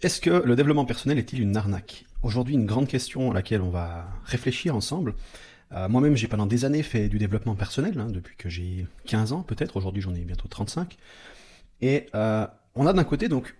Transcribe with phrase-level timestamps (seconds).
[0.00, 2.04] Est-ce que le développement personnel est-il une arnaque?
[2.22, 5.14] Aujourd'hui, une grande question à laquelle on va réfléchir ensemble.
[5.72, 9.32] Euh, moi-même, j'ai pendant des années fait du développement personnel, hein, depuis que j'ai 15
[9.32, 9.76] ans peut-être.
[9.76, 10.96] Aujourd'hui, j'en ai bientôt 35.
[11.80, 13.56] Et euh, on a d'un côté donc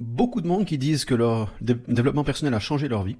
[0.00, 3.16] beaucoup de monde qui disent que leur développement personnel a changé leur vie.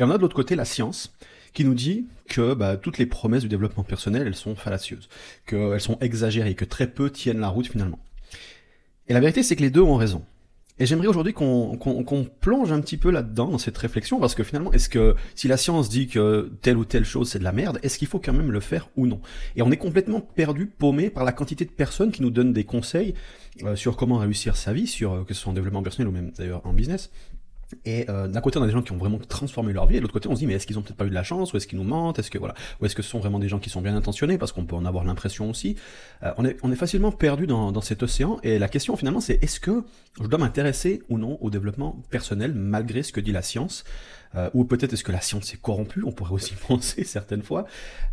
[0.00, 1.14] Et on a de l'autre côté la science
[1.52, 5.08] qui nous dit que bah, toutes les promesses du développement personnel, elles sont fallacieuses,
[5.46, 8.00] qu'elles sont exagérées, que très peu tiennent la route finalement.
[9.06, 10.24] Et la vérité, c'est que les deux ont raison.
[10.78, 14.72] Et j'aimerais aujourd'hui qu'on plonge un petit peu là-dedans, dans cette réflexion, parce que finalement,
[14.72, 17.78] est-ce que si la science dit que telle ou telle chose c'est de la merde,
[17.82, 19.20] est-ce qu'il faut quand même le faire ou non?
[19.56, 22.64] Et on est complètement perdu, paumé par la quantité de personnes qui nous donnent des
[22.64, 23.14] conseils
[23.62, 26.12] euh, sur comment réussir sa vie, sur euh, que ce soit en développement personnel ou
[26.12, 27.10] même d'ailleurs en business,
[27.84, 29.98] et euh, d'un côté, on a des gens qui ont vraiment transformé leur vie, et
[29.98, 31.24] de l'autre côté, on se dit mais est-ce qu'ils ont peut-être pas eu de la
[31.24, 33.38] chance, ou est-ce qu'ils nous mentent, est-ce que voilà, ou est-ce que ce sont vraiment
[33.38, 35.76] des gens qui sont bien intentionnés, parce qu'on peut en avoir l'impression aussi.
[36.22, 39.60] Euh, on est facilement perdu dans, dans cet océan, et la question finalement c'est est-ce
[39.60, 39.84] que
[40.20, 43.84] je dois m'intéresser ou non au développement personnel malgré ce que dit la science?
[44.34, 47.66] Euh, ou peut-être est-ce que la science est corrompue On pourrait aussi penser certaines fois.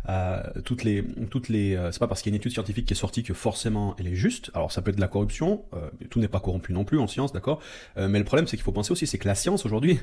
[0.08, 2.86] Euh, toutes les, toutes les, euh, c'est pas parce qu'il y a une étude scientifique
[2.86, 4.50] qui est sortie que forcément elle est juste.
[4.54, 5.64] Alors ça peut être de la corruption.
[5.74, 7.60] Euh, tout n'est pas corrompu non plus en science, d'accord.
[7.96, 9.98] Euh, mais le problème c'est qu'il faut penser aussi, c'est que la science aujourd'hui,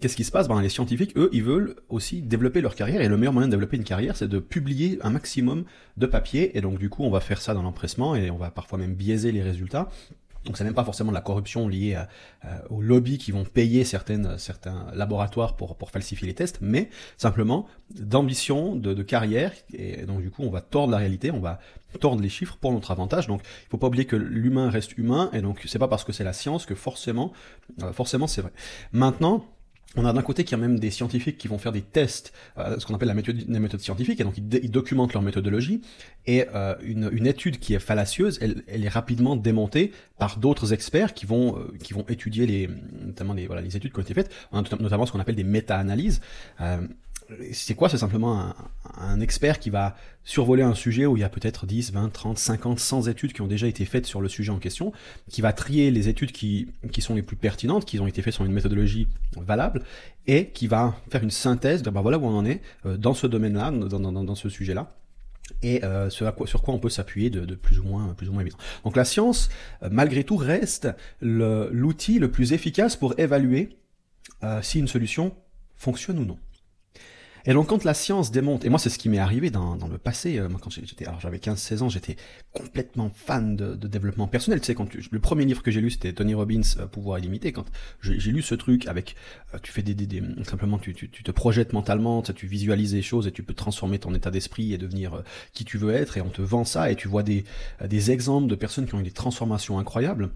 [0.00, 0.48] qu'est-ce qui se passe?
[0.48, 3.52] Ben les scientifiques, eux, ils veulent aussi développer leur carrière et le meilleur moyen de
[3.52, 5.64] développer une carrière, c'est de publier un maximum
[5.96, 6.56] de papiers.
[6.56, 8.94] Et donc du coup, on va faire ça dans l'empressement et on va parfois même
[8.94, 9.88] biaiser les résultats.
[10.44, 12.08] Donc c'est même pas forcément de la corruption liée à,
[12.70, 17.66] aux lobbies qui vont payer certaines, certains laboratoires pour, pour falsifier les tests, mais simplement
[17.94, 21.60] d'ambition, de, de carrière, et donc du coup on va tordre la réalité, on va
[22.00, 23.26] tordre les chiffres pour notre avantage.
[23.26, 26.12] Donc il faut pas oublier que l'humain reste humain, et donc c'est pas parce que
[26.12, 27.32] c'est la science que forcément,
[27.82, 28.52] euh, forcément c'est vrai.
[28.92, 29.46] Maintenant,
[29.96, 32.32] on a d'un côté qu'il y a même des scientifiques qui vont faire des tests,
[32.58, 35.22] euh, ce qu'on appelle la méthode, la méthode scientifique, et donc ils, ils documentent leur
[35.22, 35.80] méthodologie,
[36.26, 40.72] et euh, une, une, étude qui est fallacieuse, elle, elle est rapidement démontée par d'autres
[40.72, 42.68] experts qui vont, euh, qui vont étudier les,
[43.04, 46.20] notamment les, voilà, les études qui ont été faites, notamment ce qu'on appelle des méta-analyses.
[47.52, 48.54] C'est quoi C'est simplement
[48.98, 52.38] un, expert qui va survoler un sujet où il y a peut-être 10, 20, 30,
[52.38, 54.92] 50, 100 études qui ont déjà été faites sur le sujet en question,
[55.30, 58.34] qui va trier les études qui, qui sont les plus pertinentes, qui ont été faites
[58.34, 59.82] sur une méthodologie valable,
[60.26, 63.14] et qui va faire une synthèse de ben voilà où on en est euh, dans
[63.14, 64.96] ce domaine-là, dans, dans, ce sujet-là
[65.62, 68.56] et euh, sur, quoi, on peut s'appuyer de, plus ou moins plus ou moins évident.
[68.84, 69.50] Donc la science,
[69.82, 70.88] euh, malgré tout, reste
[71.20, 73.76] l'outil le, plus efficace pour évaluer
[74.60, 75.34] si une solution
[75.74, 76.38] fonctionne ou non.
[77.46, 79.88] Et donc quand la science démonte, et moi c'est ce qui m'est arrivé dans, dans,
[79.88, 82.16] le passé, euh, moi quand j'étais, alors j'avais 15-16 ans, j'étais
[82.52, 84.60] complètement fan de, de, développement personnel.
[84.60, 87.18] Tu sais, quand tu, le premier livre que j'ai lu c'était Tony Robbins, euh, Pouvoir
[87.18, 87.52] illimité.
[87.52, 87.66] Quand
[88.00, 89.16] j'ai lu ce truc avec,
[89.52, 92.94] euh, tu fais des, des, des simplement tu, tu, tu, te projettes mentalement, tu, visualises
[92.94, 95.22] les choses et tu peux transformer ton état d'esprit et devenir
[95.52, 96.16] qui tu veux être.
[96.16, 97.44] Et on te vend ça et tu vois des,
[97.84, 100.30] des exemples de personnes qui ont eu des transformations incroyables.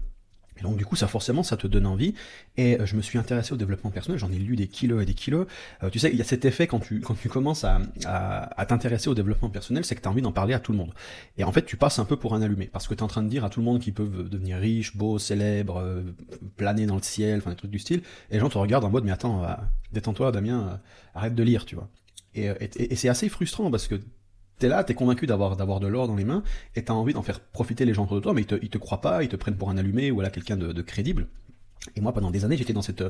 [0.59, 2.13] Et donc du coup, ça forcément, ça te donne envie.
[2.57, 4.19] Et euh, je me suis intéressé au développement personnel.
[4.19, 5.47] J'en ai lu des kilos et des kilos.
[5.83, 8.65] Euh, tu sais, il y a cet effet quand tu quand tu commences à, à,
[8.65, 10.93] t'intéresser au développement personnel, c'est que tu as envie d'en parler à tout le monde.
[11.37, 13.07] Et en fait, tu passes un peu pour un allumé parce que tu es en
[13.07, 16.03] train de dire à tout le monde qu'ils peuvent devenir riches, beaux, célèbres, euh,
[16.57, 18.01] planer dans le ciel, enfin des trucs du style.
[18.29, 19.45] Et les gens te regardent en mode mais attends,
[19.93, 20.79] détends-toi, Damien,
[21.15, 21.89] arrête de lire, tu vois.
[22.35, 23.99] Et c'est assez frustrant parce que
[24.59, 26.43] t'es là, t'es convaincu d'avoir d'avoir de l'or dans les mains,
[26.75, 28.77] et t'as envie d'en faire profiter les gens autour de toi, mais ils te, te
[28.77, 31.27] croient pas, ils te prennent pour un allumé ou là quelqu'un de, de, crédible.
[31.95, 33.03] Et moi, pendant des années, j'étais dans cette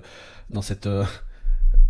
[0.50, 1.04] dans cette euh,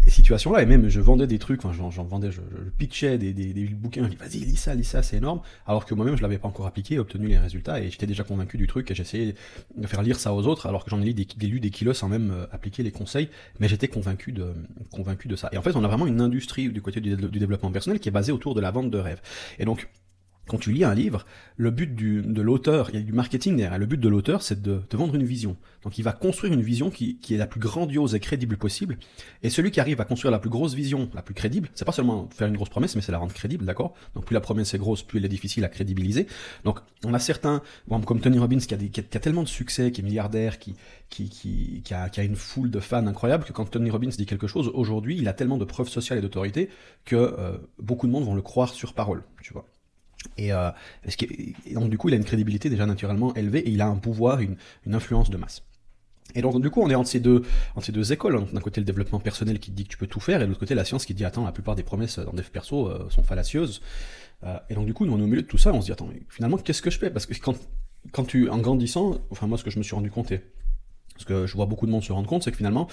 [0.10, 2.42] situation-là, et même je vendais des trucs, enfin j'en vendais, je,
[2.78, 5.94] pitchais des, des, bouquins, je dis vas-y lis ça, lis ça, c'est énorme, alors que
[5.94, 8.90] moi-même je l'avais pas encore appliqué, obtenu les résultats, et j'étais déjà convaincu du truc,
[8.92, 9.36] et j'essayais
[9.76, 12.32] de faire lire ça aux autres, alors que j'en ai lu des, kilos sans même
[12.32, 13.30] euh, appliquer les conseils,
[13.60, 14.54] mais j'étais convaincu de
[14.92, 15.50] convaincu de ça.
[15.52, 18.12] Et en fait, on a vraiment une industrie du côté du développement personnel qui est
[18.12, 19.22] basée autour de la vente de rêves.
[19.60, 19.88] Et donc
[20.50, 23.78] quand tu lis un livre, le but de l'auteur, il y a du marketing derrière,
[23.78, 25.56] le but de l'auteur, c'est de te vendre une vision.
[25.84, 28.98] Donc il va construire une vision qui, est la plus grandiose et crédible possible.
[29.44, 31.92] Et celui qui arrive à construire la plus grosse vision, la plus crédible, c'est pas
[31.92, 33.94] seulement faire une grosse promesse, mais c'est la rendre crédible, d'accord?
[34.16, 36.28] Donc plus la promesse est grosse, plus elle est difficile à crédibiliser.
[36.64, 37.62] Donc on a certains,
[38.06, 40.76] comme Tony Robbins, qui a, tellement de succès, qui est milliardaire, qui
[41.92, 45.28] a une foule de fans incroyable, que quand Tony Robbins dit quelque chose, aujourd'hui, il
[45.28, 46.70] a tellement de preuves sociales et d'autorité
[47.06, 49.66] que euh, beaucoup de monde vont le croire sur parole, tu vois.
[50.38, 50.70] Et, euh,
[51.74, 54.40] donc du coup, il a une crédibilité déjà naturellement élevée et il a un pouvoir,
[54.40, 54.58] une,
[54.92, 55.64] influence de masse.
[56.36, 57.44] Et donc du coup, on est entre ces deux,
[58.12, 58.46] écoles.
[58.52, 60.60] D'un côté, le développement personnel qui dit que tu peux tout faire, et de l'autre
[60.60, 63.24] côté, la science qui dit attends, la plupart des promesses dans des perso euh, sont
[63.24, 63.82] fallacieuses.
[64.44, 65.88] Euh, et donc du coup, nous on est au milieu de tout ça, on se
[65.88, 67.10] dit attends, finalement, qu'est-ce que je fais?
[67.10, 67.56] Parce que quand,
[68.12, 70.42] quand tu, en grandissant, enfin moi, ce que je me suis rendu compte, et
[71.18, 72.88] ce que je vois beaucoup de monde se rendre compte, c'est que finalement,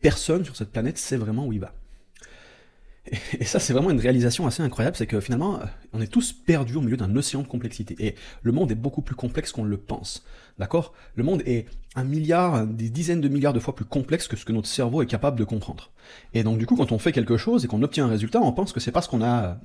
[0.00, 1.72] personne sur cette planète sait vraiment où il va.
[3.38, 5.60] Et ça, c'est vraiment une réalisation assez incroyable, c'est que finalement,
[5.92, 7.96] on est tous perdus au milieu d'un océan de complexité.
[7.98, 10.24] Et le monde est beaucoup plus complexe qu'on le pense.
[10.58, 10.92] D'accord?
[11.14, 14.44] Le monde est un milliard, des dizaines de milliards de fois plus complexe que ce
[14.44, 15.90] que notre cerveau est capable de comprendre.
[16.34, 18.52] Et donc du coup, quand on fait quelque chose et qu'on obtient un résultat, on
[18.52, 19.58] pense que c'est parce qu'on a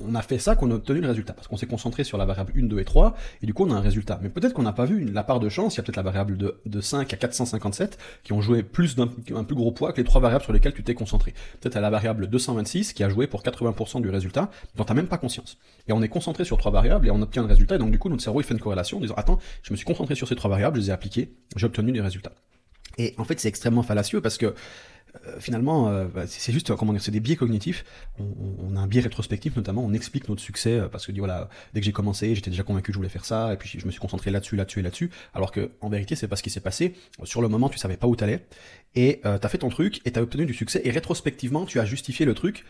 [0.00, 2.24] on a fait ça qu'on a obtenu le résultat, parce qu'on s'est concentré sur la
[2.24, 4.18] variable 1, 2 et 3, et du coup on a un résultat.
[4.22, 6.02] Mais peut-être qu'on n'a pas vu la part de chance, il y a peut-être la
[6.02, 9.92] variable de, de 5 à 457, qui ont joué plus d'un un plus gros poids
[9.92, 11.34] que les trois variables sur lesquelles tu t'es concentré.
[11.60, 15.06] Peut-être à la variable 226, qui a joué pour 80% du résultat, dont t'as même
[15.08, 15.58] pas conscience.
[15.88, 17.98] Et on est concentré sur trois variables, et on obtient le résultat, et donc du
[17.98, 20.28] coup notre cerveau il fait une corrélation, en disant, attends, je me suis concentré sur
[20.28, 22.32] ces trois variables, je les ai appliquées, j'ai obtenu des résultats.
[22.98, 24.54] Et en fait c'est extrêmement fallacieux, parce que
[25.26, 27.84] euh, finalement, euh, bah, c'est juste, comment dire, c'est des biais cognitifs.
[28.18, 29.84] On, a un biais rétrospectif notamment.
[29.84, 32.86] On explique notre succès euh, parce que voilà, dès que j'ai commencé, j'étais déjà convaincu
[32.86, 35.10] que je voulais faire ça, et puis je me suis concentré là-dessus, là-dessus et là-dessus.
[35.34, 36.94] Alors que en vérité, c'est pas ce qui s'est passé.
[37.24, 38.46] Sur le moment, tu savais pas où t'allais,
[38.94, 40.80] et euh, t'as fait ton truc et t'as obtenu du succès.
[40.84, 42.64] Et rétrospectivement, tu as justifié le truc.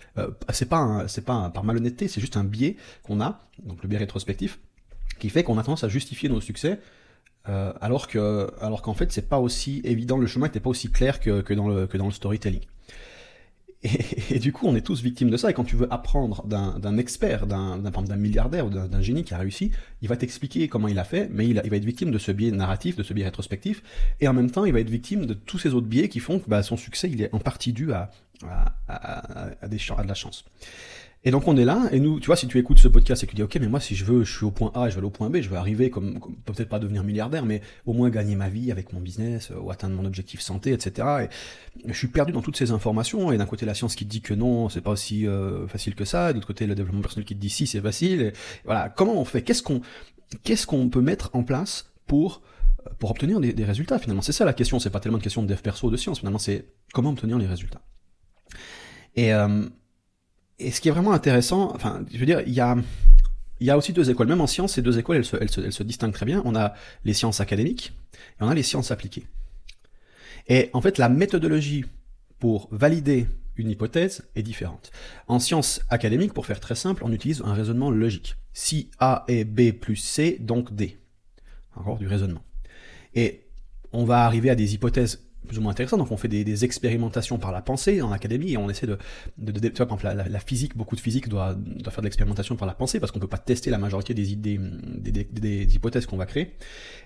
[0.51, 3.99] c'est pas, c'est pas par malhonnêteté, c'est juste un biais qu'on a, donc le biais
[3.99, 4.59] rétrospectif,
[5.19, 6.81] qui fait qu'on a tendance à justifier nos succès
[7.49, 10.91] euh, alors que, alors qu'en fait, c'est pas aussi évident, le chemin n'était pas aussi
[10.91, 12.63] clair que, que, dans le, que dans le storytelling.
[13.85, 15.51] Et, et, du coup, on est tous victimes de ça.
[15.51, 19.39] Et quand tu veux apprendre d'un expert, d'un d'un milliardaire ou d'un génie qui a
[19.39, 19.73] réussi,
[20.03, 22.31] il va t'expliquer comment il a fait, mais il, il, va être victime de ce
[22.31, 23.83] biais narratif, de ce biais rétrospectif,
[24.21, 26.39] et en même temps, il va être victime de tous ces autres biais qui font
[26.39, 28.13] que bah, son succès, il est en partie dû à,
[28.47, 30.45] à, à, à, des, à de la chance.
[31.25, 33.27] Et donc on est là, et nous, tu vois, si tu écoutes ce podcast et
[33.27, 34.95] que tu dis, ok, mais moi si je veux, je suis au point A, je
[34.95, 37.93] vais aller au point B, je veux arriver comme, peut-être pas devenir milliardaire, mais au
[37.93, 41.29] moins gagner ma vie avec mon business, euh, ou atteindre mon objectif santé, etc.
[41.85, 44.11] Et je suis perdu dans toutes ces informations, et d'un côté la science qui te
[44.11, 46.75] dit que non, c'est pas aussi euh, facile que ça, et de l'autre côté le
[46.75, 48.21] développement personnel qui te dit si, c'est facile.
[48.23, 48.33] Et
[48.65, 49.43] voilà, comment on fait?
[49.43, 49.81] Qu'est-ce qu'on
[50.43, 52.43] qu'est-ce qu'on peut mettre en place pour
[52.99, 54.23] pour obtenir des, des résultats finalement?
[54.23, 56.19] C'est ça la question, c'est pas tellement une question de dev perso ou de science,
[56.19, 57.83] finalement c'est comment obtenir les résultats.
[59.15, 59.69] Et euh,
[60.67, 64.11] et ce qui est vraiment intéressant, enfin, je veux dire, il y a, aussi deux
[64.11, 64.29] écoles.
[64.29, 66.43] Même en sciences, ces deux écoles, elles se, se distinguent très bien.
[66.45, 66.75] On a
[67.05, 69.27] les sciences académiques et on a les sciences appliquées.
[70.49, 71.85] Et en fait, la méthodologie
[72.39, 73.27] pour valider
[73.57, 74.91] une hypothèse est différente.
[75.29, 78.37] En sciences académiques, pour faire très simple, on utilise un raisonnement logique.
[78.53, 80.99] Si A est B plus C, donc D.
[81.77, 82.43] Encore du raisonnement.
[83.15, 83.47] Et
[83.93, 85.97] on va arriver à des hypothèses plus ou moins intéressant.
[85.97, 88.99] Donc on fait des, expérimentations par la pensée en académie et on essaie de,
[89.39, 91.57] de, de tu vois, par exemple, la, physique, beaucoup de physique doit,
[91.91, 94.59] faire de l'expérimentation par la pensée parce qu'on peut pas tester la majorité des idées,
[94.59, 96.55] des, hypothèses qu'on va créer.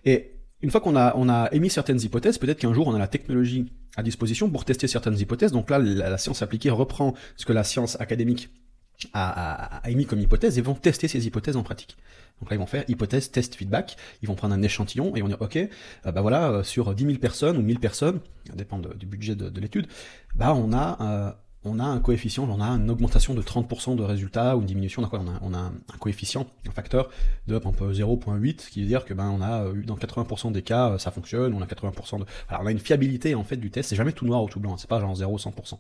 [0.05, 3.67] Et une fois qu'on a, émis certaines hypothèses, peut-être qu'un jour on a la technologie
[3.97, 5.53] à disposition pour tester certaines hypothèses.
[5.53, 8.51] Donc là, la science appliquée reprend ce que la science académique
[9.13, 11.97] a, a, émis comme hypothèse et vont tester ces hypothèses en pratique.
[12.41, 13.97] Donc là, ils vont faire hypothèse, test, feedback.
[14.23, 16.95] Ils vont prendre un échantillon et ils vont dire, OK, euh, bah voilà, euh, sur
[16.95, 19.87] 10 000 personnes ou 1000 personnes, ça dépend du budget de, de l'étude,
[20.35, 21.33] bah on a, euh,
[21.65, 25.03] on a un coefficient, on a une augmentation de 30% de résultats ou une diminution,
[25.03, 27.09] on a, on a un, coefficient, un facteur
[27.47, 30.97] de 0.8, ce qui veut dire que ben on a eu dans 80% des cas
[30.99, 33.97] ça fonctionne, on a 80% de, on a une fiabilité en fait du test, c'est
[33.97, 35.79] jamais tout noir ou tout blanc, c'est pas genre 0 100%.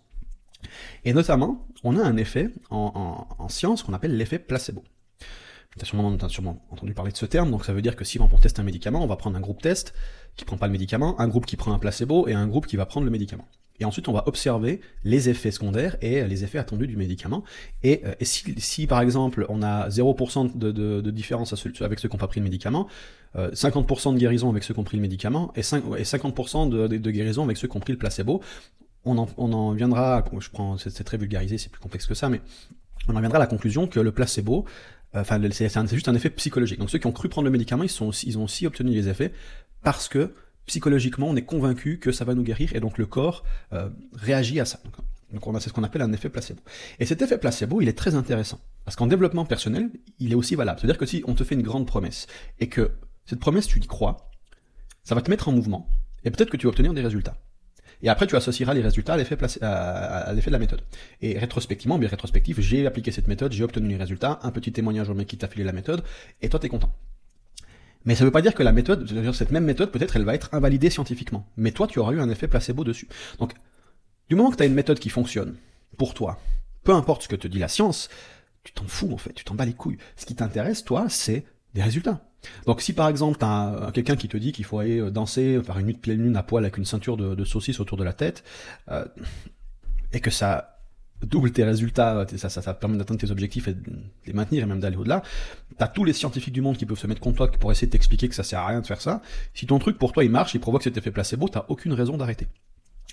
[1.04, 4.82] Et notamment, on a un effet en, en, en science qu'on appelle l'effet placebo.
[5.78, 8.28] Tu as sûrement, entendu parler de ce terme, donc ça veut dire que si on
[8.28, 9.92] teste un médicament, on va prendre un groupe test
[10.34, 12.76] qui prend pas le médicament, un groupe qui prend un placebo et un groupe qui
[12.76, 13.46] va prendre le médicament.
[13.78, 17.44] Et ensuite, on va observer les effets secondaires et les effets attendus du médicament.
[17.82, 22.16] Et, euh, si, par exemple, on a 0% de, de, de, différence avec ceux qui
[22.16, 22.88] n'ont pas pris le médicament,
[23.36, 26.70] euh, 50% de guérison avec ceux qui ont pris le médicament et, 5, et 50%
[26.70, 28.40] de, de, guérison avec ceux qui ont pris le placebo,
[29.06, 32.28] on en, on en viendra, je prends, c'est très vulgarisé, c'est plus complexe que ça,
[32.28, 32.40] mais
[33.08, 34.66] on en viendra à la conclusion que le placebo
[35.14, 36.78] euh, enfin, c'est juste un effet psychologique.
[36.78, 39.32] Donc ceux qui ont cru prendre le médicament, ils, ont aussi obtenu les effets
[39.82, 40.34] parce que
[40.66, 44.60] psychologiquement, on est convaincu que ça va nous guérir et donc le corps euh, réagit
[44.60, 44.80] à ça.
[45.32, 46.60] Donc on a ce qu'on appelle un effet placebo.
[46.98, 50.54] Et cet effet placebo, il est très intéressant parce qu'en développement personnel, il est aussi
[50.54, 50.78] valable.
[50.80, 52.26] C'est-à-dire que si on te fait une grande promesse
[52.58, 52.92] et que
[53.24, 54.30] cette promesse tu y crois,
[55.04, 55.88] ça va te mettre en mouvement
[56.24, 57.36] et peut-être que tu vas obtenir des résultats.
[58.02, 60.82] Et après, tu associeras les résultats à l'effet, à, l'effet de la méthode.
[61.22, 65.08] Et rétrospectivement, bien rétrospectif, j'ai appliqué cette méthode, j'ai obtenu les résultats, un petit témoignage
[65.08, 66.02] au mec qui t'a filé la méthode,
[66.42, 66.92] et toi, t'es content.
[68.04, 70.50] Mais ça veut pas dire que la méthode, cette même méthode, peut-être, elle va être
[70.52, 71.46] invalidée scientifiquement.
[71.56, 73.08] Mais toi, tu auras eu un effet placebo dessus.
[73.38, 73.54] Donc,
[74.28, 75.56] du moment que tu as une méthode qui fonctionne,
[75.98, 76.38] pour toi,
[76.84, 78.08] peu importe ce que te dit la science,
[78.62, 79.98] tu t'en fous, en fait, tu t'en bats les couilles.
[80.16, 82.25] Ce qui t'intéresse, toi, c'est des résultats.
[82.66, 85.78] Donc si par exemple t'as quelqu'un qui te dit qu'il faut aller euh, danser, faire
[85.78, 88.04] une nuit de pleine lune à poil avec une ceinture de, de saucisse autour de
[88.04, 88.44] la tête,
[88.90, 89.04] euh,
[90.12, 90.76] et que ça
[91.22, 93.82] double tes résultats, ça, permet d'atteindre tes objectifs et de
[94.26, 95.22] les maintenir et même d'aller au-delà,
[95.78, 97.92] t'as tous les scientifiques du monde qui peuvent se mettre contre toi pour essayer de
[97.92, 99.22] t'expliquer que ça sert à rien de faire ça.
[99.54, 102.16] Si ton truc pour toi il marche, il provoque cet effet placebo, t'as aucune raison
[102.16, 102.46] d'arrêter.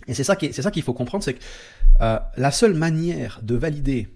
[0.07, 1.43] Et c'est ça qu'il faut comprendre, c'est que
[2.01, 4.09] euh, la seule manière de valider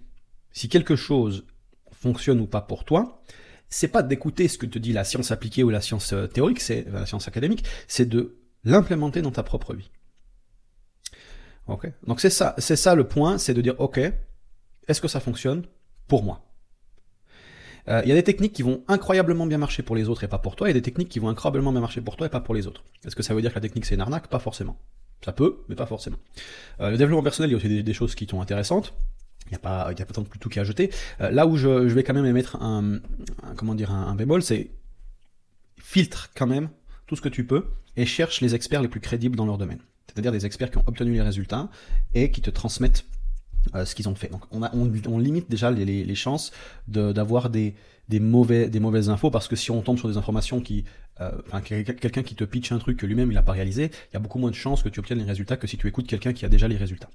[0.51, 1.45] si quelque chose
[1.91, 3.21] fonctionne ou pas pour toi,
[3.69, 6.59] c'est pas d'écouter ce que te dit la science appliquée ou la science euh, théorique,
[6.59, 9.89] c'est la science académique, c'est de l'implémenter dans ta propre vie.
[11.67, 11.91] Ok.
[12.05, 13.99] Donc c'est ça, c'est ça le point, c'est de dire ok,
[14.87, 15.65] est-ce que ça fonctionne
[16.07, 16.43] pour moi?
[17.89, 20.27] Euh, il y a des techniques qui vont incroyablement bien marcher pour les autres et
[20.27, 22.41] pas pour toi, et des techniques qui vont incroyablement bien marcher pour toi et pas
[22.41, 22.83] pour les autres.
[23.05, 24.27] Est-ce que ça veut dire que la technique c'est une arnaque?
[24.27, 24.77] Pas forcément.
[25.23, 26.17] Ça peut, mais pas forcément.
[26.79, 28.93] Euh, le développement personnel, il y a aussi des, choses qui sont intéressantes.
[29.47, 30.91] Il n'y a pas, il y a pas tant plus tout qui à ajouter.
[31.21, 32.99] Euh, là où je, vais quand même émettre un,
[33.55, 34.71] comment dire, un bémol, c'est
[35.77, 36.69] filtre quand même
[37.05, 39.79] tout ce que tu peux et cherche les experts les plus crédibles dans leur domaine.
[40.07, 41.69] C'est-à-dire des experts qui ont obtenu les résultats
[42.13, 43.05] et qui te transmettent
[43.75, 44.29] euh, ce qu'ils ont fait.
[44.29, 46.51] Donc on, limite déjà les, chances
[46.87, 47.75] d'avoir des,
[48.19, 50.85] mauvais, mauvaises infos parce que si on tombe sur des informations qui,
[51.21, 51.31] euh,
[51.63, 54.19] quelqu'un qui te pitch un truc que lui-même il n'a pas réalisé, il y a
[54.19, 56.45] beaucoup moins de chances que tu obtiennes les résultats que si tu écoutes quelqu'un qui
[56.45, 57.09] a déjà les résultats.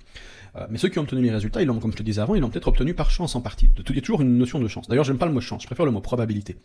[0.56, 2.35] Euh, mais ceux qui ont obtenu les résultats, ils l'ont, comme je te disais avant,
[2.35, 3.68] ils l'ont peut-être obtenu par chance en partie.
[3.88, 4.88] Il y a toujours une notion de chance.
[4.88, 6.56] D'ailleurs, j'aime pas le mot chance, je préfère le mot probabilité.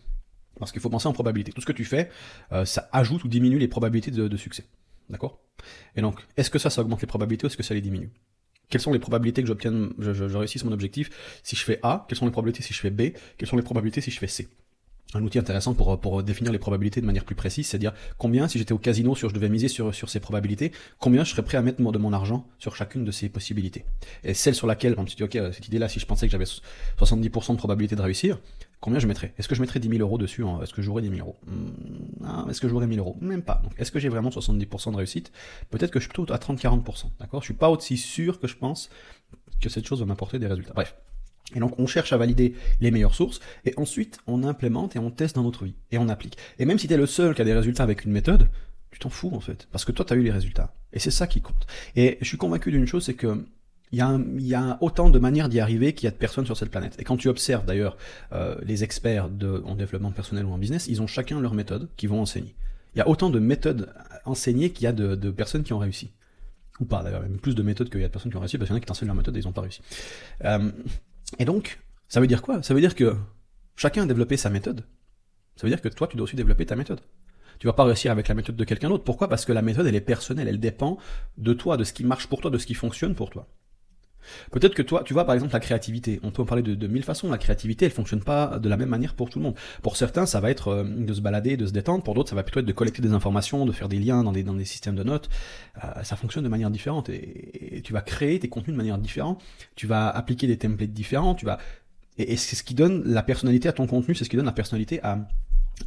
[0.60, 1.52] Parce qu'il faut penser en probabilité.
[1.52, 2.10] Tout ce que tu fais,
[2.66, 4.66] ça ajoute ou diminue les probabilités de, de succès.
[5.10, 5.40] D'accord?
[5.96, 8.12] Et donc, est-ce que ça, ça augmente les probabilités ou est-ce que ça les diminue?
[8.70, 11.10] Quelles sont les probabilités que j'obtienne, je, je, réussisse mon objectif
[11.44, 13.64] si je fais A Quelles sont les probabilités si je fais B Quelles sont les
[13.64, 14.48] probabilités si je fais C?
[15.14, 17.94] Un outil intéressant pour, pour définir les probabilités de manière plus précise, c'est à dire
[18.18, 21.32] combien, si j'étais au casino, sur je devais miser sur, sur ces probabilités, combien je
[21.32, 23.86] serais prêt à mettre de mon argent sur chacune de ces possibilités?
[24.26, 26.44] Et celle sur laquelle, par exemple, tu ok, cette idée-là, si je pensais que j'avais
[27.00, 28.38] 70% de probabilité de réussir,
[28.80, 29.34] combien je mettrais?
[29.38, 31.36] Est-ce que je mettrais 10 000 euros dessus Est-ce que j'aurais 10 000 euros?
[31.46, 33.18] Hmm, Est-ce que j'aurais 1000 euros?
[33.22, 33.62] Même pas.
[33.64, 35.32] Donc, est-ce que j'ai vraiment 70% de réussite?
[35.70, 37.06] Peut-être que je suis plutôt à 30-40%.
[37.20, 37.42] D'accord?
[37.42, 38.90] Je suis pas aussi sûr que je pense
[39.62, 40.74] que cette chose va m'apporter des résultats.
[40.74, 40.96] Bref.
[41.56, 45.12] Et donc on cherche à valider les meilleures sources, et ensuite on implémente et on
[45.12, 46.38] teste dans notre vie, et on applique.
[46.60, 48.50] Et même si tu es le seul qui a des résultats avec une méthode,
[48.92, 50.74] tu t'en fous en fait, parce que toi tu as eu les résultats.
[50.92, 51.66] Et c'est ça qui compte.
[51.96, 53.46] Et je suis convaincu d'une chose, c'est que
[53.92, 54.00] il
[54.42, 56.96] y, a autant de manières d'y arriver qu'il y a de personnes sur cette planète.
[57.00, 57.98] Et quand tu observes d'ailleurs
[58.34, 59.30] euh, les experts
[59.66, 62.54] en développement personnel ou en business, ils ont chacun leur méthode qui vont enseigner.
[62.96, 63.94] Il y a autant de méthodes
[64.26, 66.12] enseignées qu'il y a de, de, personnes qui ont réussi.
[66.82, 68.58] Ou pas d'ailleurs, même plus de méthodes qu'il y a de personnes qui ont réussi,
[68.58, 69.82] parce qu'il y en a qui t'enseignent leur méthode et ils n'ont pas réussi.
[70.44, 70.70] Euh,
[71.40, 71.80] et donc,
[72.10, 72.62] ça veut dire quoi?
[72.64, 73.16] Ça veut dire que
[73.78, 74.84] chacun a développé sa méthode.
[75.56, 77.00] Ça veut dire que toi, tu dois aussi développer ta méthode.
[77.60, 79.04] Tu vas pas réussir avec la méthode de quelqu'un d'autre.
[79.04, 79.30] Pourquoi?
[79.30, 80.98] Parce que la méthode, elle est personnelle, elle dépend
[81.38, 83.48] de toi, de ce qui marche pour toi, de ce qui fonctionne pour toi.
[84.52, 86.20] Peut-être que toi, tu vois par exemple la créativité.
[86.24, 87.30] On peut en parler de, mille façons.
[87.30, 89.56] La créativité, elle fonctionne pas de la même manière pour tout le monde.
[89.82, 92.04] Pour certains, ça va être euh, de se balader, de se détendre.
[92.04, 94.32] Pour d'autres, ça va plutôt être de collecter des informations, de faire des liens dans
[94.32, 95.30] des, systèmes de notes.
[95.84, 98.98] Euh, ça fonctionne de manière différente et, et, tu vas créer tes contenus de manière
[98.98, 99.44] différente.
[99.76, 101.36] Tu vas appliquer des templates différents.
[101.36, 101.60] Tu vas
[102.18, 104.16] et, et c'est ce qui donne la personnalité à ton contenu.
[104.16, 105.20] C'est ce qui donne la personnalité à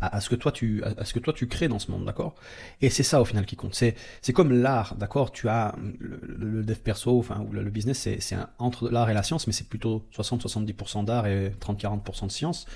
[0.01, 2.35] à, ce que toi tu à, ce que toi tu crées dans ce monde d'accord?
[2.81, 3.75] Et c'est ça au final qui compte.
[3.75, 5.33] C'est c'est comme l'art d'accord?
[5.33, 9.23] Tu as le, dev perso enfin ou le, business c'est c'est entre l'art et la
[9.23, 12.67] science mais c'est plutôt 60 70% d'art et 30 40% de science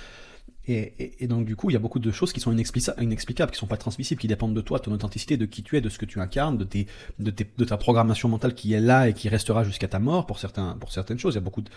[0.67, 3.57] et, et, donc du coup, il y a beaucoup de choses qui sont inexplicables, qui
[3.57, 5.89] sont pas transmissibles, qui dépendent de toi, de ton authenticité, de qui tu es, de
[5.89, 6.87] ce que tu incarnes, de, tes,
[7.19, 10.25] de, tes, de ta programmation mentale qui est là et qui restera jusqu'à ta mort
[10.25, 11.35] pour, certains, pour certaines choses.
[11.35, 11.69] Il y a beaucoup de,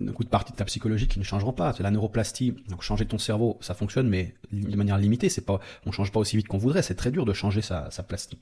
[0.00, 1.72] beaucoup de parties de ta psychologie qui ne changeront pas.
[1.72, 5.28] C'est la neuroplastie, donc changer ton cerveau, ça fonctionne, mais de manière limitée.
[5.28, 6.82] C'est pas, on change pas aussi vite qu'on voudrait.
[6.82, 8.38] C'est très dur de changer sa, sa plastie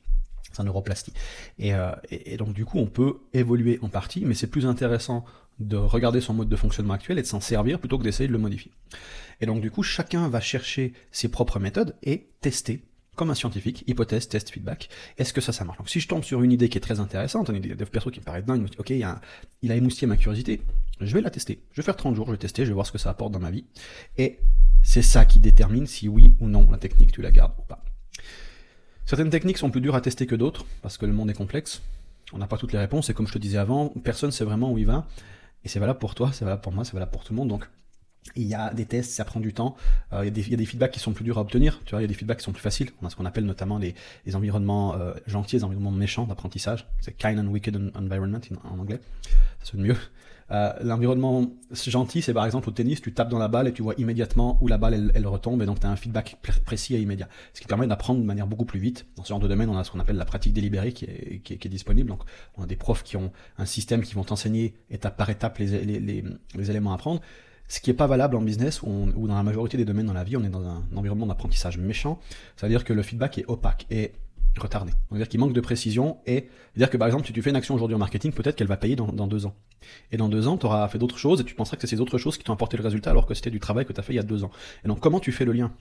[0.53, 1.13] sa neuroplastie.
[1.61, 4.67] Et, euh, et, et, donc du coup, on peut évoluer en partie, mais c'est plus
[4.67, 5.25] intéressant
[5.61, 8.33] de regarder son mode de fonctionnement actuel et de s'en servir plutôt que d'essayer de
[8.33, 8.73] le modifier.
[9.41, 12.83] Et donc du coup, chacun va chercher ses propres méthodes et tester
[13.17, 14.89] comme un scientifique, hypothèse, test, feedback.
[15.19, 15.77] Est-ce que ça, ça marche?
[15.79, 18.11] Donc si je tombe sur une idée qui est très intéressante, une idée de perso
[18.11, 19.21] qui me paraît dingue, il, y a
[19.61, 20.63] il a émoustillé ma curiosité,
[21.01, 21.63] je vais la tester.
[21.73, 23.33] Je vais faire 30 jours, je vais tester, je vais voir ce que ça apporte
[23.33, 23.67] dans ma vie.
[24.17, 24.39] Et
[24.83, 27.85] c'est ça qui détermine si oui ou non la technique, tu la gardes ou pas.
[29.05, 31.83] Certaines techniques sont plus dures à tester que d'autres, parce que le monde est complexe.
[32.33, 34.73] On n'a pas toutes les réponses, et comme je te disais avant, personne sait vraiment
[34.73, 35.07] où il va.
[35.65, 37.49] Et c'est valable pour toi, c'est valable pour moi, c'est valable pour tout le monde.
[37.49, 37.69] Donc
[38.37, 39.77] il y a des tests, ça prend du temps.
[40.13, 41.81] Euh, il, y a des, feedbacks qui sont plus durs à obtenir.
[41.85, 42.91] Tu vois, il y a des feedbacks qui sont plus faciles.
[43.03, 43.95] On a ce qu'on appelle notamment les,
[44.27, 46.87] les environnements euh, gentils, les environnements méchants d'apprentissage.
[47.01, 49.01] C'est kind and wicked environment en anglais.
[49.61, 49.97] Ça sonne mieux.
[50.53, 53.83] Euh, L'environnement gentil, c'est par exemple au tennis, tu tapes dans la balle et tu
[53.83, 57.01] vois immédiatement où la balle elle, retombe et donc tu as un feedback précis et
[57.01, 57.29] immédiat.
[57.55, 59.07] Ce qui permet d'apprendre de manière beaucoup plus vite.
[59.17, 61.69] Dans ce genre de domaine, on a ce qu'on appelle la pratique délibérée qui est,
[61.69, 62.09] disponible.
[62.09, 62.23] Donc
[62.57, 65.85] on a des profs qui ont un système qui vont t'enseigner étape par étape les,
[65.85, 67.21] les, éléments à apprendre.
[67.69, 70.25] Ce qui n'est pas valable en business ou, dans la majorité des domaines dans la
[70.25, 72.19] vie, on est dans un, environnement d'apprentissage méchant.
[72.57, 74.13] C'est-à-dire que le feedback est opaque et
[74.59, 74.93] retardé.
[75.09, 77.75] C'est-à-dire qu'il manque de précision et dire que par exemple, si tu fais une action
[77.75, 79.55] aujourd'hui en marketing, peut-être qu'elle va payer dans, dans, deux ans.
[80.13, 82.01] Et dans deux ans, tu auras fait d'autres choses et tu penseras que c'est ces
[82.01, 84.03] autres choses qui t'ont apporté le résultat alors que c'était du travail que tu as
[84.03, 84.51] fait il y a deux ans.
[84.85, 85.73] Et donc, comment tu fais le lien?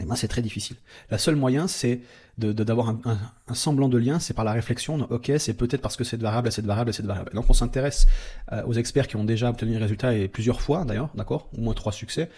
[0.00, 0.76] Et moi, c'est très difficile.
[1.10, 2.00] La seule moyen, c'est
[2.38, 5.06] d'avoir de, un, semblant de lien, c'est par la réflexion.
[5.10, 7.32] Ok, c'est peut-être parce que cette variable, cette variable, cette variable.
[7.34, 8.06] Donc, on s'intéresse
[8.52, 11.60] euh, aux experts qui ont déjà obtenu les résultats et plusieurs fois, d'ailleurs, d'accord, au
[11.60, 12.30] moins trois succès,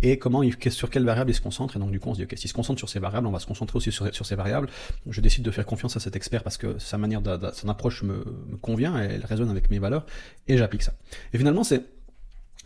[0.00, 1.76] et comment il, sur quelle variable il se concentre.
[1.76, 3.32] Et donc, du coup, on se dit, ok, s'il se concentre sur ces variables, on
[3.32, 4.68] va se concentrer aussi sur, sur ces variables.
[5.08, 8.04] Je décide de faire confiance à cet expert parce que sa manière, de, son approche
[8.04, 10.06] me, me convient, elle résonne avec mes valeurs,
[10.46, 10.92] et j'applique ça.
[11.32, 11.97] Et finalement, c'est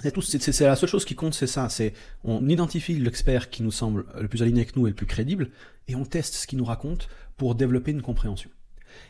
[0.02, 1.68] c'est la seule chose qui compte, c'est ça.
[1.68, 1.92] C'est
[2.24, 5.50] on identifie l'expert qui nous semble le plus aligné avec nous et le plus crédible,
[5.88, 8.50] et on teste ce qu'il nous raconte pour développer une compréhension.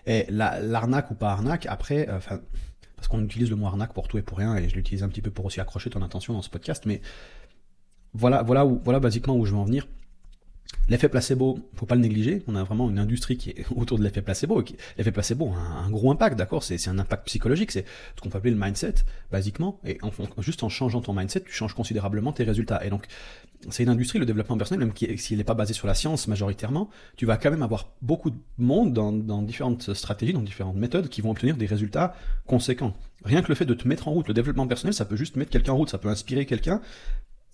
[0.06, 2.18] Et l'arnaque ou pas arnaque, après, euh,
[2.96, 5.08] parce qu'on utilise le mot arnaque pour tout et pour rien, et je l'utilise un
[5.08, 7.00] petit peu pour aussi accrocher ton attention dans ce podcast, mais
[8.14, 9.86] voilà, voilà où, voilà basiquement où je veux en venir.
[10.88, 12.42] L'effet placebo, faut pas le négliger.
[12.48, 14.62] On a vraiment une industrie qui est autour de l'effet placebo.
[14.98, 16.64] L'effet placebo a un, gros impact, d'accord?
[16.64, 17.70] C'est un impact psychologique.
[17.70, 17.84] C'est
[18.16, 18.94] ce qu'on peut appeler le mindset,
[19.30, 19.80] basiquement.
[19.84, 20.10] Et en,
[20.42, 22.84] juste en changeant ton mindset, tu changes considérablement tes résultats.
[22.84, 23.06] Et donc,
[23.70, 26.90] c'est une industrie, le développement personnel, même s'il n'est pas basé sur la science majoritairement,
[27.16, 31.20] tu vas quand même avoir beaucoup de monde dans, différentes stratégies, dans différentes méthodes qui
[31.20, 32.16] vont obtenir des résultats
[32.46, 32.92] conséquents.
[33.24, 35.36] Rien que le fait de te mettre en route, le développement personnel, ça peut juste
[35.36, 36.80] mettre quelqu'un en route, ça peut inspirer quelqu'un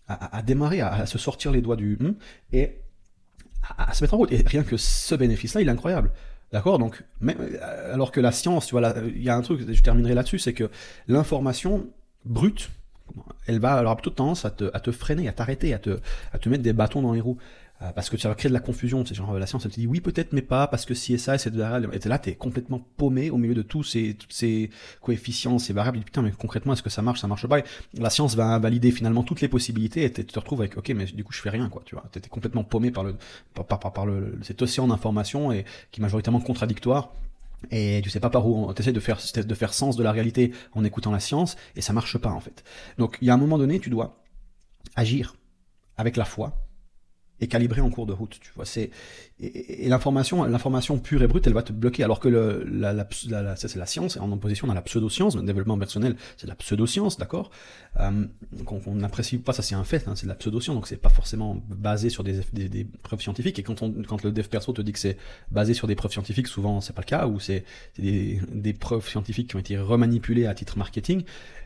[0.09, 2.15] à, démarrer, à, se sortir les doigts du hum,
[2.53, 2.79] et
[3.77, 4.33] à, se mettre en route.
[4.33, 6.11] Et rien que ce bénéfice-là, il est incroyable.
[6.53, 6.79] D'accord?
[6.79, 9.83] Donc, même, euh, alors que la science, tu vois, il y a un truc, je
[9.83, 10.71] terminerai là-dessus, c'est que
[11.07, 11.87] l'information
[12.25, 12.71] brute,
[13.47, 15.99] elle va alors toute tendance à te, à te freiner, à t'arrêter, à te,
[16.33, 17.39] à te mettre des bâtons dans les roues.
[17.81, 19.05] Euh, parce que ça va créer de la confusion.
[19.07, 21.19] C'est genre la science, elle te dit oui peut-être mais pas parce que si et
[21.19, 24.33] ça et de la Et là t'es complètement paumé au milieu de tous ces, toutes
[24.33, 24.71] ces
[25.01, 26.01] coefficients, ces variables.
[26.01, 27.61] Putain mais concrètement est-ce que ça marche, ça marche pas?
[27.95, 31.05] La science va valider finalement toutes les possibilités et tu te retrouves avec ok mais
[31.05, 31.83] du coup je fais rien quoi.
[31.85, 33.15] Tu vois, t'es complètement paumé par le
[33.55, 37.13] par, par, par le, cet océan d'informations et qui est majoritairement contradictoire
[37.71, 40.11] et tu sais pas par où tu essaies de faire de faire sens de la
[40.11, 42.65] réalité en écoutant la science et ça marche pas en fait.
[42.99, 44.21] Donc il y a un moment donné tu dois
[44.97, 45.37] agir
[45.97, 46.68] avec la foi
[47.41, 48.39] est calibré en cours de route.
[48.41, 48.91] Tu vois, c'est
[49.41, 52.03] et, l'information, l'information pure et brute, elle va te bloquer.
[52.03, 55.43] Alors que le, la, la, la, c'est la science, en opposition dans la pseudoscience, le
[55.43, 57.51] développement personnel, c'est la pseudoscience, d'accord?
[58.01, 58.27] Euh,
[58.87, 61.09] on n'apprécie pas ça, c'est un fait, hein, c'est de la pseudoscience, donc c'est pas
[61.09, 63.59] forcément basé sur des, des, des, preuves scientifiques.
[63.59, 65.17] Et quand on, quand le dev perso te dit que c'est
[65.51, 67.65] basé sur des preuves scientifiques, souvent c'est pas le cas, ou c'est
[67.99, 71.23] des, des preuves scientifiques qui ont été remanipulées à titre marketing.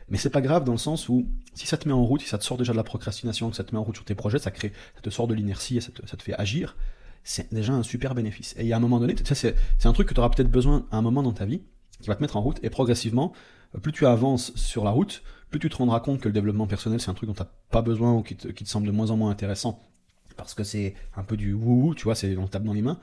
[0.09, 2.27] Mais c'est pas grave dans le sens où si ça te met en route, si
[2.27, 4.15] ça te sort déjà de la procrastination, que ça te met en route sur tes
[4.15, 6.75] projets, ça crée, ça te sort de l'inertie et ça te, fait agir,
[7.23, 8.55] c'est déjà un super bénéfice.
[8.57, 10.85] Et il y a un moment donné, c'est, un truc que tu auras peut-être besoin
[10.91, 11.61] à un moment dans ta vie,
[12.01, 13.33] qui va te mettre en route, et progressivement,
[13.75, 16.67] euh, plus tu avances sur la route, plus tu te rendras compte que le développement
[16.67, 18.91] personnel, c'est un truc dont tu pas besoin ou qui te, qui te semble de
[18.91, 19.81] moins en moins intéressant,
[20.35, 22.99] parce que c'est un peu du wouhou, tu vois, c'est on tape dans les mains,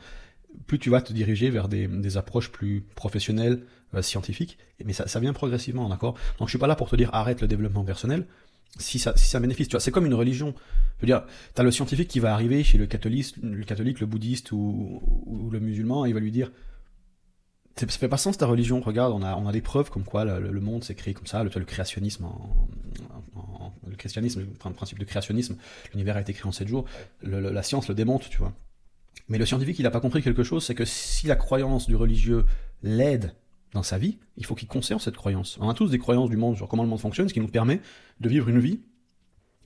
[0.66, 5.06] plus tu vas te diriger vers des, des approches plus professionnelles, euh, scientifiques, mais ça,
[5.06, 6.14] ça vient progressivement, d'accord?
[6.38, 8.26] Donc je suis pas là pour te dire arrête le développement personnel,
[8.78, 10.54] si ça, si ça bénéficie, tu vois, c'est comme une religion.
[10.98, 11.24] Je veux dire,
[11.54, 15.60] t'as le scientifique qui va arriver chez le catholique, le catholique, le bouddhiste ou, le
[15.60, 16.52] musulman, et il va lui dire,
[17.76, 20.24] ça fait pas sens ta religion, regarde, on a, on a des preuves comme quoi
[20.24, 25.04] le, monde s'est créé comme ça, le, le créationnisme, en, le christianisme, le principe de
[25.04, 25.56] créationnisme,
[25.92, 26.84] l'univers a été créé en 7 jours,
[27.22, 28.52] la science le démonte, tu vois.
[29.28, 31.96] Mais le scientifique, il n'a pas compris quelque chose, c'est que si la croyance du
[31.96, 32.44] religieux
[32.82, 33.34] l'aide
[33.72, 35.58] dans sa vie, il faut qu'il conserve cette croyance.
[35.60, 37.48] On a tous des croyances du monde sur comment le monde fonctionne, ce qui nous
[37.48, 37.80] permet
[38.20, 38.80] de vivre une vie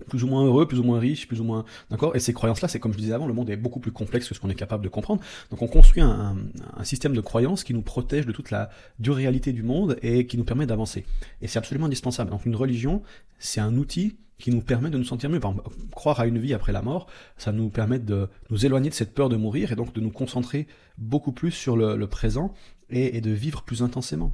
[0.08, 1.64] plus ou moins heureux, plus ou moins riche, plus ou moins...
[1.90, 2.16] D'accord?
[2.16, 4.34] Et ces croyances-là, c'est comme je disais avant, le monde est beaucoup plus complexe que
[4.34, 5.22] ce qu'on est capable de comprendre.
[5.50, 6.36] Donc on construit un,
[6.82, 10.36] système de croyances qui nous protège de toute la dure réalité du monde et qui
[10.36, 11.06] nous permet d'avancer.
[11.40, 12.30] Et c'est absolument indispensable.
[12.30, 13.02] Donc une religion,
[13.38, 15.38] c'est un outil qui nous permet de nous sentir mieux.
[15.38, 15.54] Par
[15.92, 19.14] croire à une vie après la mort, ça nous permet de nous éloigner de cette
[19.14, 20.66] peur de mourir et donc de nous concentrer
[20.98, 22.52] beaucoup plus sur le présent
[22.90, 24.32] et, de vivre plus intensément.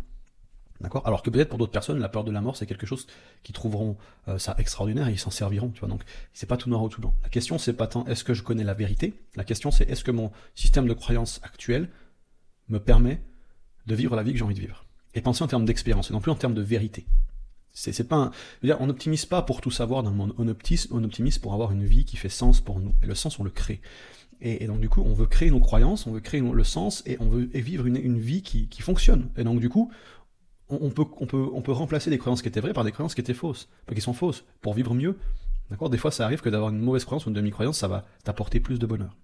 [0.81, 1.07] D'accord?
[1.07, 3.07] Alors que peut-être pour d'autres personnes, la peur de la mort, c'est quelque chose
[3.43, 5.89] qui trouveront euh, ça extraordinaire et ils s'en serviront, tu vois.
[5.89, 7.15] Donc, c'est pas tout noir ou tout blanc.
[7.23, 9.15] La question, c'est pas tant est-ce que je connais la vérité?
[9.37, 11.89] La question, c'est est-ce que mon système de croyance actuel
[12.69, 13.21] me permet
[13.87, 14.87] de vivre la vie que j'ai envie de vivre?
[15.15, 17.05] Et penser en termes d'expérience et non plus en termes de vérité.
[17.73, 18.33] C'est, pas
[18.63, 20.35] on n'optimise pas pour tout savoir dans le monde.
[20.39, 22.95] On optimise, on optimise pour avoir une vie qui fait sens pour nous.
[23.03, 23.81] Et le sens, on le crée.
[24.42, 27.18] Et, donc, du coup, on veut créer nos croyances, on veut créer le sens et
[27.20, 29.29] on veut vivre une, une vie qui, qui fonctionne.
[29.37, 29.90] Et donc, du coup,
[30.68, 33.14] on, peut, on, peut, on peut remplacer des croyances qui étaient vraies par des croyances
[33.14, 35.18] qui étaient fausses, qui sont fausses, pour vivre mieux.
[35.70, 35.90] D'accord?
[35.90, 38.61] Des fois, ça arrive que d'avoir une mauvaise croyance ou une demi-croyance, ça va t'apporter
[38.61, 39.16] plus de bonheur.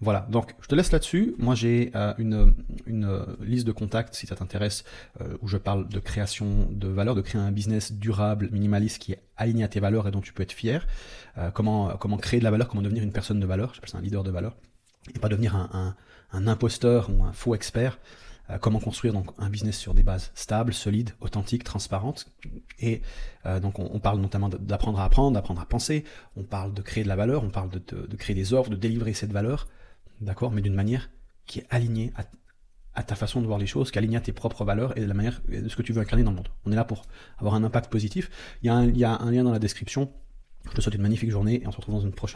[0.00, 1.34] Voilà, donc je te laisse là-dessus.
[1.38, 2.54] Moi j'ai euh, une,
[3.04, 4.84] euh, liste de contacts si ça t'intéresse,
[5.20, 9.12] euh, où je parle de création de valeur, de créer un business durable, minimaliste, qui
[9.12, 10.86] est aligné à tes valeurs et dont tu peux être fier.
[11.54, 14.22] comment, créer de la valeur, comment devenir une personne de valeur, j'appelle ça un leader
[14.24, 14.56] de valeur,
[15.14, 17.98] et pas devenir un imposteur ou un faux expert.
[18.50, 22.26] Euh, comment construire donc un business sur des bases stables, solides, authentiques, transparentes.
[22.78, 23.00] Et
[23.46, 26.04] euh, donc on, parle notamment d'apprendre à apprendre, d'apprendre à penser,
[26.36, 29.14] on parle de créer de la valeur, on parle de, créer des offres, de délivrer
[29.14, 29.68] cette valeur,
[30.20, 31.10] d'accord, mais d'une manière
[31.46, 32.12] qui est alignée
[32.94, 35.14] à, ta façon de voir les choses, qu'aligner à tes propres valeurs et de la
[35.14, 36.48] manière de ce que tu veux incarner dans le monde.
[36.64, 37.06] On est là pour
[37.38, 38.30] avoir un impact positif.
[38.62, 40.12] Il y a un, il y a un lien dans la description.
[40.66, 42.32] Je te souhaite une magnifique journée et on se retrouve dans une prochaine